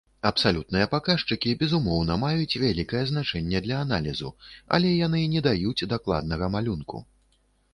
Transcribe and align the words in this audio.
Абсалютныя 0.27 0.85
паказчыкі, 0.93 1.51
безумоўна, 1.59 2.15
маюць 2.23 2.59
вялікае 2.63 3.01
значэнне 3.11 3.61
для 3.67 3.77
аналізу, 3.87 4.33
але 4.79 4.95
яны 5.05 5.23
не 5.35 5.45
даюць 5.49 5.87
дакладнага 5.93 6.45
малюнку. 6.57 7.05